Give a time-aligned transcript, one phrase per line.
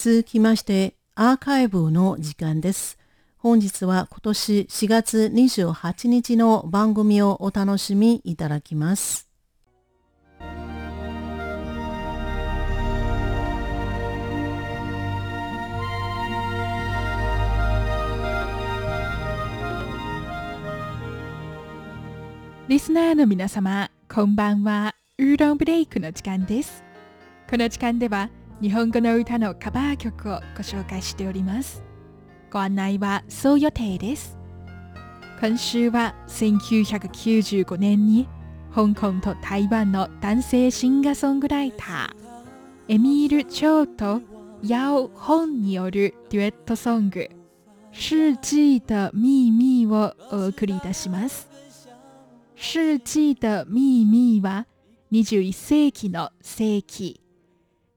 [0.00, 2.98] 続きましてアーカイブの時間です。
[3.36, 9.28] 本日は今年4月28日の番組をお楽しみいただきます。
[22.68, 24.94] リスナーの皆様、こんばんは。
[25.18, 26.84] ウーロンブレイクの時間です。
[27.50, 28.30] この時間では
[28.60, 31.84] 日本語の歌のカバー曲をご紹介しております。
[32.50, 34.36] ご案内はそう予定です。
[35.40, 38.28] 今週は1995年に
[38.74, 44.20] 香港と台湾の男性シンガーソングライターエミール・チョウと
[44.64, 47.28] ヤオ・ホンによるデュエットソング
[47.92, 51.48] 「世紀的秘密」をお送りいたします。
[52.56, 54.66] 世紀的秘密は
[55.12, 57.20] 21世紀の世紀、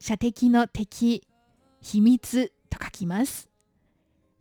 [0.01, 1.21] 射的の敵、
[1.79, 3.49] 秘密と書きます。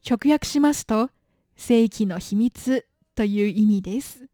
[0.08, 1.10] 直訳しますと、
[1.54, 4.30] 世紀の秘密という意味です。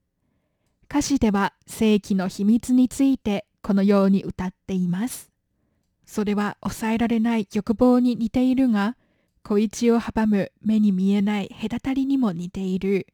[0.88, 5.32] 歌詞では世紀の秘密についてこのように歌っています。
[6.06, 8.96] それは抑えられない欲望に似ているが、
[9.42, 13.08] 小一を阻む目に見えない隔たりにも似ている。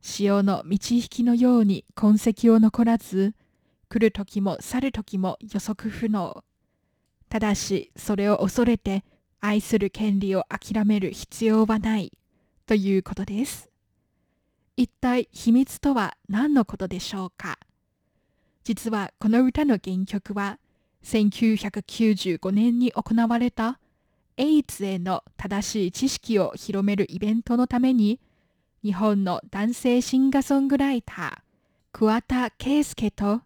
[0.00, 3.34] 潮の満ち引きのように痕跡を残らず、
[3.88, 6.44] 来る時も去る時も予測不能。
[7.30, 9.04] ただし、それを恐れて
[9.40, 12.12] 愛する権利を諦める必要はない
[12.66, 13.70] ということです。
[14.76, 17.58] 一体秘密とは何のことでしょうか？
[18.64, 20.58] 実はこの歌の原曲は
[21.04, 23.78] 1995年に行われた
[24.36, 28.20] エイズへの正しい知識を広めるイベントのために
[28.82, 31.32] 日本の男性シンガーソングライター、
[31.92, 33.42] 桑田佳祐と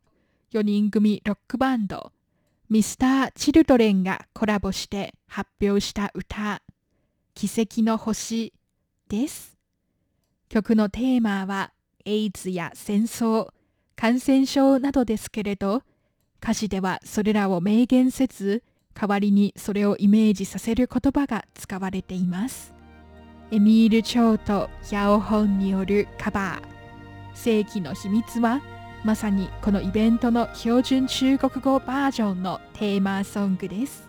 [0.52, 2.12] 4人組ロックバンド、
[2.70, 6.62] ミスター・チルドレンがコラボして発表した歌、
[7.34, 8.54] 奇跡の星
[9.08, 9.58] です。
[10.48, 11.72] 曲のテーマは
[12.06, 13.48] エイズや戦争、
[13.96, 15.82] 感染症などですけれど、
[16.42, 18.62] 歌詞ではそれらを明言せず、
[18.94, 22.72] 代わりにそれをイメージさせる言葉が使われています。
[23.50, 28.62] エミール・チョウとヤオホンによるカバー世紀の秘密は
[29.04, 34.08] まさにこのイベントの標準中国語バージョンのテーマソングです。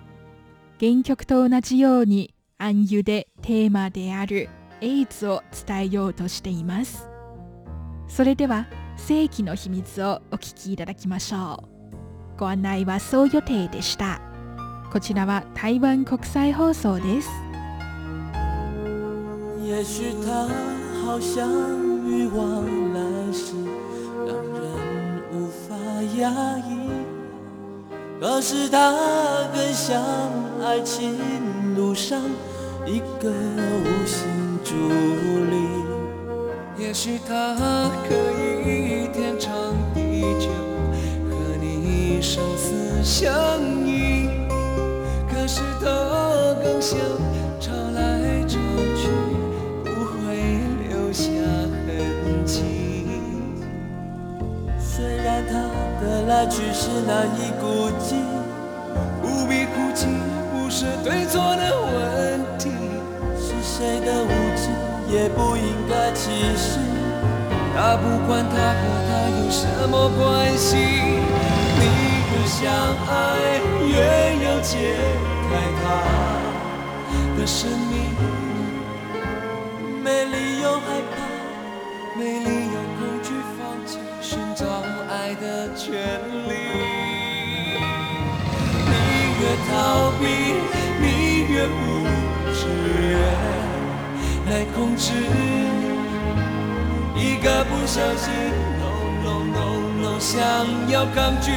[0.79, 4.47] 原曲と同じように暗喩でテーマである
[4.79, 7.09] エイズを伝えようとしています。
[8.07, 11.61] それでは世紀の秘密をお聞きいただきましょ
[12.33, 12.37] う。
[12.37, 14.21] ご案内はそう予定でした。
[14.93, 17.29] こちらは台湾国際放送です。
[19.67, 20.47] 也许他
[21.03, 21.45] 好像
[22.07, 22.63] 欲望
[22.93, 23.64] 来时
[26.17, 26.29] 压
[26.59, 26.89] 抑，
[28.19, 28.93] 可是他
[29.53, 30.01] 更像
[30.63, 31.17] 爱情
[31.75, 32.21] 路上
[32.85, 34.25] 一个无形
[34.63, 34.73] 助
[35.51, 35.55] 力。
[36.77, 37.55] 也许他
[38.07, 38.15] 可
[38.69, 38.84] 以
[56.45, 58.15] 来去是难以估计，
[59.19, 60.05] 不必哭泣，
[60.53, 62.69] 不是对错的问题，
[63.35, 64.69] 是谁的无知
[65.11, 66.77] 也不应该歧视。
[67.75, 69.09] 他不管他和他
[69.41, 71.81] 有什么关系，你
[72.29, 72.71] 的相
[73.09, 73.95] 爱，越
[74.45, 74.95] 要解
[75.49, 75.51] 开
[75.81, 75.83] 他
[77.39, 78.13] 的神秘，
[80.03, 82.64] 没理由害怕，没理，
[85.41, 85.93] 的权
[86.47, 86.53] 利，
[88.85, 88.91] 你
[89.39, 89.43] 越。
[89.67, 90.23] 逃避，
[91.01, 91.05] 你
[91.51, 91.73] 越不
[92.53, 92.59] 知
[93.01, 93.15] 越
[94.49, 95.03] 来控制。
[97.15, 98.23] 一个不小心
[98.79, 98.91] ，no
[99.23, 99.65] no no
[100.01, 100.35] no，想
[100.89, 101.51] 要抗拒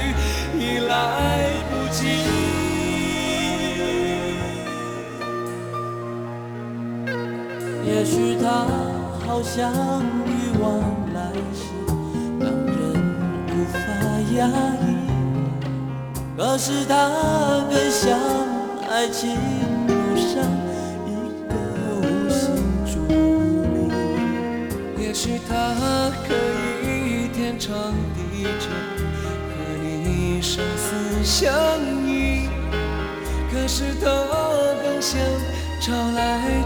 [0.59, 0.93] 已来
[1.71, 1.99] 不及。
[7.85, 8.47] 也许他
[9.27, 9.73] 好像
[10.27, 10.31] 欲
[10.61, 10.67] 望
[11.15, 11.19] 来
[11.53, 11.63] 时，
[13.73, 13.77] 法
[14.37, 14.87] 压抑。
[16.37, 16.93] 可是他
[17.69, 18.19] 更像
[18.89, 19.37] 爱情
[19.87, 20.43] 路上
[21.07, 21.09] 一
[21.49, 21.53] 个
[22.01, 22.55] 无形
[22.87, 22.93] 助
[23.75, 23.77] 力。
[25.03, 25.53] 也许他
[26.27, 26.35] 可
[26.85, 27.73] 以天长
[28.15, 28.69] 地久，
[29.49, 29.51] 和
[29.83, 31.53] 你生死相
[32.07, 32.49] 依。
[33.51, 34.07] 可是他
[34.83, 35.21] 更像
[35.81, 36.58] 潮来